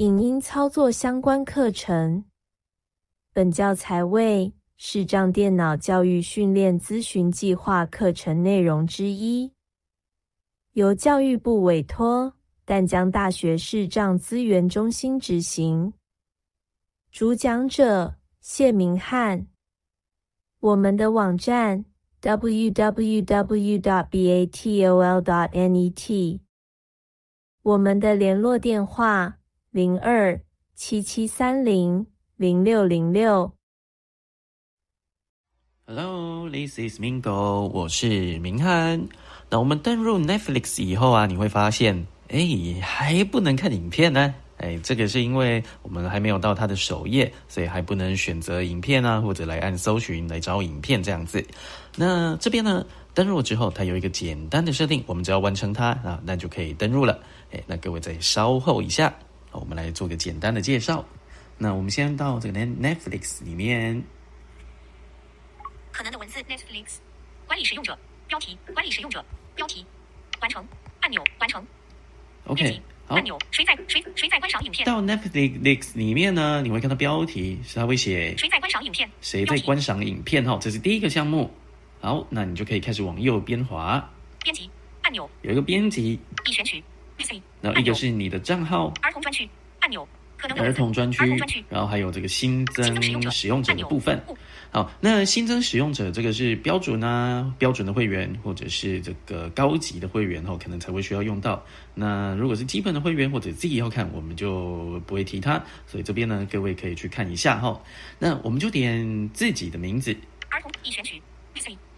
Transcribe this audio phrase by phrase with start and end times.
[0.00, 2.24] 影音操作相关课程。
[3.34, 9.52] 本教材为视障电脑教育训练咨询计划课程内容之一，
[10.72, 12.32] 由教育部委托
[12.64, 15.92] 淡江大学视障资源中心执行。
[17.12, 19.48] 主讲者谢明翰。
[20.60, 21.84] 我们的网站
[22.22, 23.20] www.batol.net。
[27.62, 29.36] 我们的联络电话
[29.72, 30.40] 零二
[30.74, 32.04] 七七三零
[32.36, 33.52] 零六零六。
[35.86, 39.08] Hello，this is Mingo，我是明翰。
[39.48, 44.34] 那我们登入 Netflix 以后啊，你会发现，哎，还不能看影片呢。
[44.56, 51.46] 哎，这个是因为我们还没有到它的首页，所以还不能选择影片啊，或者来按搜寻来找影片这样子。
[51.94, 52.84] 那这边呢，
[53.14, 57.22] 登入之后，它有一个简单的设定，我们只要完成它啊，那就可以登入了。
[57.52, 59.14] 哎，那各位再稍后一下，
[59.52, 61.04] 我们来做个简单的介绍。
[61.58, 64.02] 那我们先到这个 Netflix 里面。
[65.92, 66.96] 可能的文字 Netflix
[67.46, 69.22] 管理使用者标题管理使用者
[69.54, 69.84] 标题
[70.40, 70.66] 完成
[71.00, 71.62] 按钮完成。
[72.44, 74.86] 编 OK，按，钮谁在谁谁在观赏影片？
[74.86, 79.10] 到 Netflix 里面呢，你会看到标题是它会写谁在观赏影片？
[79.20, 81.50] 谁在观赏影片哈，这是第一个项目。
[82.00, 84.10] 好，那你就可以开始往右边滑，
[84.42, 84.70] 编辑
[85.02, 85.28] 按钮。
[85.42, 86.82] 有一个编辑，已选取
[87.18, 89.48] PC 然后一个是你的账号、儿童专区
[89.80, 90.06] 按钮
[90.56, 94.18] 儿童专区然后还有这个新增使用者的部分。
[94.72, 101.62] 好，那新增使用者这个是标准啊，标准的会员或者是这个高级的会员哦，可能才会需要用到。
[101.94, 105.62] 那如果是基本的会员或者自己要看，我们就不会提它。
[105.86, 107.78] 所以这边呢，各位可以去看一下哈。
[108.18, 110.16] 那我们就点自己的名字。
[110.48, 111.20] 儿童已选取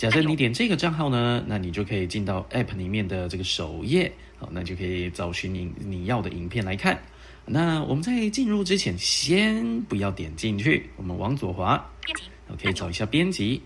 [0.00, 6.98] 假设你点这个账号呢，那你就可以进到 App 里面的这个首页，好，那就可以找寻你你要的影片来看。
[7.44, 12.22] 那我们在进入之前，先不要点进去，我们往左滑，编辑。
[12.48, 13.60] 我可以找一下编辑，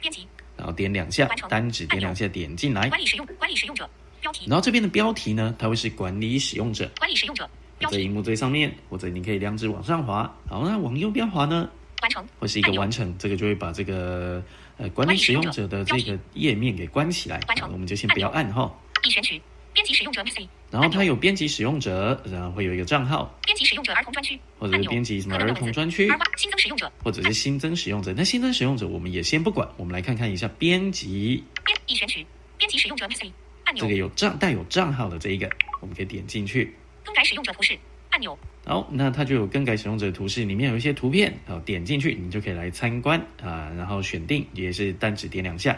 [0.00, 0.26] 编辑。
[0.56, 3.88] 然后点两下单指点两下点进来，管理使用管理使用者。
[4.20, 4.46] 标题。
[4.48, 7.48] 然后这边的标题呢，它会是管理使用者，管理使用者。
[7.78, 7.98] 标题。
[7.98, 11.70] 在荧幕最上面，或者你可以两指往上滑，好，那往右边滑呢，
[12.02, 12.26] 完成。
[12.38, 14.42] 或是一个完成，这个就会把这个
[14.76, 17.70] 呃管理使用者的这个页面给关起来，完成。
[17.72, 18.72] 我们就先不要按哈。
[19.04, 19.40] 已选取
[19.72, 24.38] 编辑使用者 PC 然后它有编辑使用者，然后会有一个账号，编辑使用者儿童专区。
[24.58, 26.92] 或者是编辑什么儿童专区，新增使用者。
[27.02, 28.12] 或者是新增使用者。
[28.16, 31.42] 那新增使用者我们也先不管，我们来看看一下编辑。
[31.64, 32.26] 编已选取
[32.58, 33.32] 编辑使用者 PC
[33.64, 33.84] 按钮。
[33.84, 35.48] 这个有账带有账号的这一个，
[35.80, 36.76] 我们可以点进去。
[37.02, 37.76] 更改使用者图示
[38.10, 45.76] 按钮好，那它就有更改使用者图示，里面有一些图片，好点进去，你就可以来参观啊，然后选定也是单指点两下。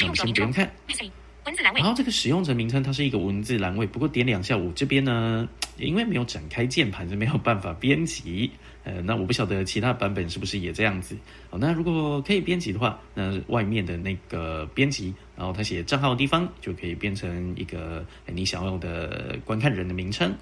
[0.00, 1.12] 那我们使用者名称先不用看。
[1.44, 8.48] 文字栏位然后这个使用者名称它是一个文字栏位，不过点两下，我这边呢， 因为没有展开键盘是没有办法编辑。
[8.84, 11.16] 呃，那我不晓得其他版本是不是也这样子。
[11.50, 20.32] 好，那如果可以编辑的话，那外面的那个编辑，然后它写账号的地方就可以变成一个呃你想要的观看人的名称。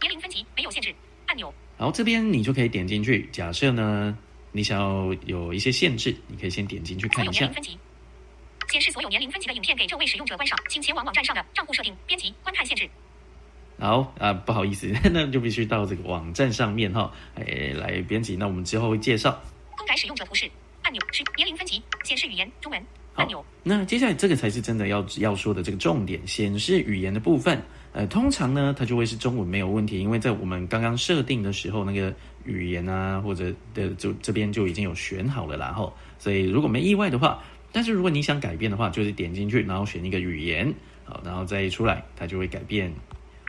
[0.00, 0.94] 年龄分级没有限制
[1.26, 3.28] 按钮然后这边你就可以点进去。
[3.32, 4.16] 假设呢，
[4.52, 7.78] 你想要有一些限制，你可以先点进去看一下有年龄分级
[8.70, 12.88] 显示所有年龄分级的影片给这位使用者观赏，请前往网站上的账户设定编辑观看限制。
[13.78, 18.36] 好啊，不好意思， 那就必须到这个网站上面哈，哎，来编辑。
[18.36, 19.42] 那我们之后会介绍。
[19.76, 20.48] 更改使用者图示
[20.82, 27.60] 按钮是年龄分级显示语言中文好按钮，那接下来这个才是真的要要说的这个重点，显示语言的部分。
[27.92, 32.12] 呃，通常呢，它就会是中文没有问题，因为在我们刚刚设定的时候，那个
[32.44, 35.94] 语言啊或者的就这边就已经有选好了然后。
[36.18, 42.92] 所以如果没意外的话，但是如果你想改变的话，就是点进去，然后选一个语言，好，然后再出来，它就会改变。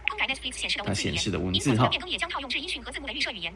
[0.08, 3.52] 更改 Netflix 显示的文字语言，它显示的文字哈变更也将套用至音讯和字幕的预设语言。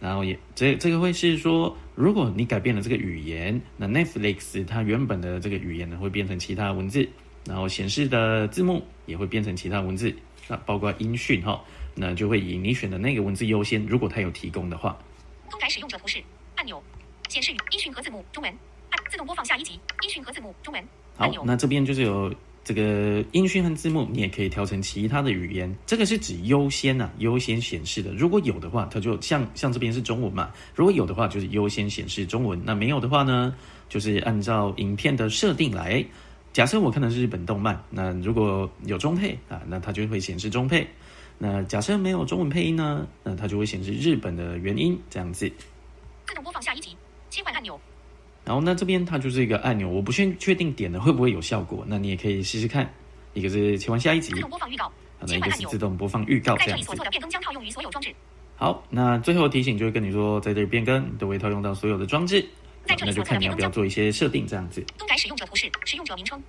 [0.00, 7.06] 然后也这这个会是说，如果你改变了这个语言，那 Netflix 它原本的这个语言呢会变成其他文字，
[7.44, 10.14] 然后显示的字幕也会变成其他文字，
[10.48, 11.62] 那包括音讯哈，
[11.94, 14.98] 那就会以你选的那个文字优先，如果它有提供的话。
[15.50, 16.22] 更改使用者图示
[16.56, 16.82] 按钮
[17.28, 18.50] 显示语音讯和字幕中文。
[18.90, 20.82] 按自动播放下一集音讯和字幕中文。
[21.16, 25.74] 按好钮，那这边就是有这个音讯和字幕，你也可以调成其他的语言。
[25.86, 28.12] 这个是指优先呐、优先显示的。
[28.12, 32.60] 如果有的话，它就像像这边是中文嘛，如果有的话就是优先显示中文。
[32.64, 33.54] 那没有的话呢，
[33.88, 36.04] 就是按照影片的设定来。
[36.52, 40.86] 假设我看的是日本动漫，那如果有中配啊，那它就会显示中配。
[41.38, 45.50] 那假设没有中文配音呢，那它就会显示日本的原音这样子。
[46.26, 46.94] 自动播放下一集
[47.30, 47.80] 切换按钮
[48.50, 52.92] 然后那这边它就是一个按钮，我不确确定点了会不会有效果，那你也可以试试看。
[53.32, 56.96] 一个是切换下一集自，动播放预告好，的一个是自动播放预告这样子在这里所。
[56.96, 58.12] 做的变更将套用于所有装置。
[58.56, 64.84] 好，那最后提醒就会跟你说，在这里变更都会套用到所有的装置，好在这里那就看你要不要做一些设定这样子。
[64.98, 66.42] 更改使用者图示、使用者名称。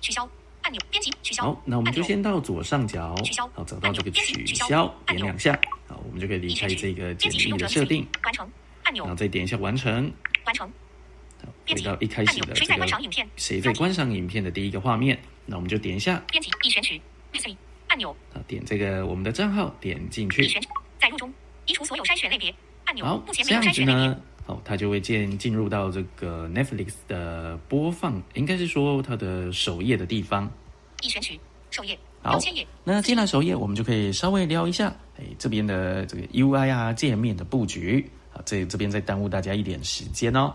[0.00, 0.26] 取消
[0.62, 1.42] 按钮，编辑取消。
[1.42, 5.52] 好，那我们就先到左上角取消，好，找到这个取取消点两下，
[5.88, 8.50] 好，我们就可以离开这个简易编辑使用者的设定，完成
[8.84, 10.10] 按钮然后再点一下完成，
[10.46, 10.66] 完成
[11.74, 12.54] 回到一开始的
[13.00, 13.28] 影片？
[13.36, 17.00] 谁在观赏影片的第一个画面，那我们就点一下，编辑已选取。
[17.88, 20.68] 按钮啊，点这个我们的账号，点进已去，选取，
[21.00, 21.32] 载入中，
[21.64, 22.54] 移除所有筛选类别
[22.84, 23.02] 按钮。
[23.02, 24.06] 好目，前这样子没有筛选类别。
[24.06, 30.50] 呢，好，它就会进进入到这个 Netflix 的播放，应该是说它的首页的地方。
[31.00, 31.40] 已选取
[31.70, 32.38] 首页好
[32.84, 38.04] 那进来首页，我们就可以稍微聊一下，哎，这边的这个 UI 啊界面的布局
[38.34, 40.54] 啊，这这边再耽误大家一点时间哦。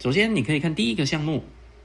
[0.00, 1.42] 首先，你可以看第一个项目，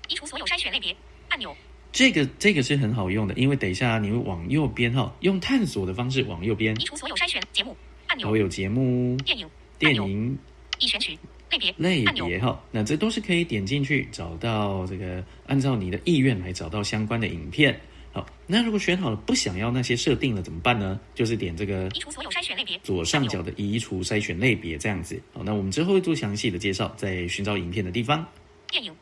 [0.07, 0.95] 移除所有筛选类别
[1.29, 1.55] 按钮。
[1.91, 7.75] 这个这个是很好用的，因为等一下你会往右边哈、用探索的方式往右边移，除所有筛选节目
[8.07, 8.37] 按钮所。
[8.37, 9.49] 有节目、电影
[9.79, 10.37] 电影
[10.79, 11.17] 已选取
[11.49, 17.79] 类别类别哈，那这都是可以点进去找到这个，按照你的意愿来找到相关的影片。
[18.13, 20.99] 好，那如果选好了不想要那些设定了怎么办呢？
[21.15, 25.19] 就是点这个移除所有筛选类别左上角的移除筛选类别这样子。
[25.33, 28.23] 好，那我们之后会做详细的介绍，在寻找影片的地方。
[28.69, 28.93] 电影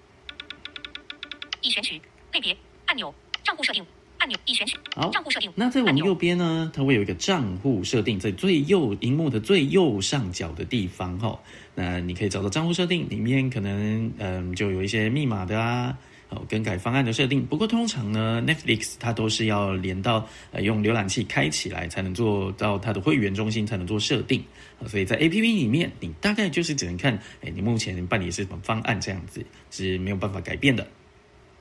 [1.61, 2.55] 已选取类别
[2.85, 3.13] 按钮
[3.43, 3.85] 账户设定
[4.17, 11.37] 按钮已选取好账户设定那在我们右边呢，它会有一个账户设定，在最右荧幕的最右上角的地方哈。
[11.75, 15.97] 那你可以找到账户设定里面，可能嗯就有一些密码的啊，
[16.31, 17.45] 哦更改方案的设定。
[17.45, 24.43] 不过通常呢，Netflix 它都是要连到呃用浏览器开起来才能做到它的会员中心才能做设定
[24.81, 30.87] 啊所以在 APP 里面，你大概就是只能看哎你目前办理是什么方案这样子是没有办法改变的。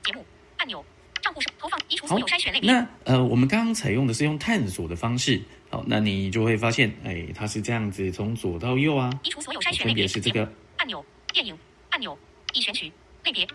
[0.03, 0.25] 节目
[0.57, 0.83] 按钮
[1.21, 5.39] 账户设投放移除好所有筛选类，别那呃，我们刚刚采用的是用探索的方式，
[5.69, 11.55] 好，那你就会发现，哎，它是这样子，从左到右啊，移除所有筛选类别是这个，按钮电影
[11.91, 12.17] 按钮
[12.53, 12.91] 已选取
[13.23, 13.45] 类别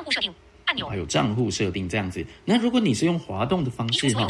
[0.00, 2.24] 账户设定按钮还有账户设定这样子。
[2.44, 4.26] 那如果你是用滑动的方式哈，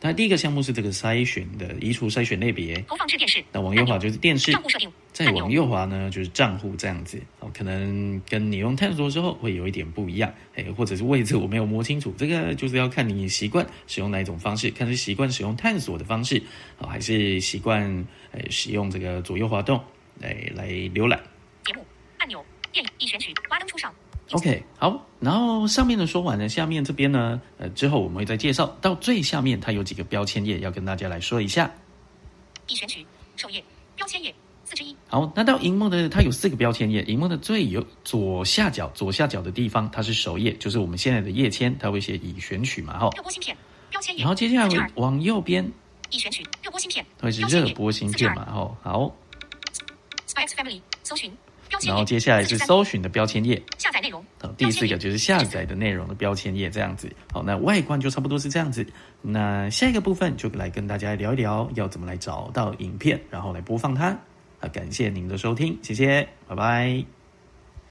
[0.00, 16.40] 它第一个项目是这个筛选的移除筛选类别，投放至电视那往右滑就是电视账，户设定再往右滑呢就是账户这样子，哦，可能跟你用探索的时候会有一点不一样，哎，或者是位置我没有摸清楚，这个就是要看你习惯使用哪一种方式，看是习惯使用探索的方式，
[16.78, 17.82] 哦，还是习惯
[18.30, 19.82] 呃使用这个左右滑动
[20.18, 21.20] 来来浏览。
[21.64, 21.84] 节目
[22.18, 23.92] 按钮电影已选取华灯初上
[24.32, 31.68] OK，好，然后上面的说完了，下面这边呢，呃，之后我们会再介绍到最下面，它有几个标签页要跟大家来说一下。
[32.68, 33.04] 已选取
[33.34, 33.60] 首页
[33.96, 34.32] 标签页
[34.64, 43.10] 四之一好，那到荧幕的它有四个标签页，荧幕的最右左下角左下角的地方，它是首页，就是我们现在的页签，它会写已选取嘛，哈。
[43.16, 43.56] 热播芯片
[43.90, 45.68] 标签页然后接下来会往右边，
[46.10, 48.76] 已选取热播芯片会是热播芯片嘛，哈。
[48.82, 49.16] 好
[50.28, 51.32] ，Spikes Family 搜寻
[51.82, 53.60] 然后接下来是搜寻的标签页，
[54.40, 57.10] 好，第四个就是下载的内容的标签页这样子。
[57.32, 58.86] 好，那外观就差不多是这样子。
[59.20, 64.16] 那下一个部分就来跟大家聊一聊，要怎么来找到影片，然后来播放它。
[64.60, 67.19] 啊，感谢您的收听，谢谢，拜拜。